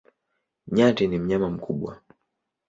[0.75, 1.91] Nyati ni mnyama mkubwa.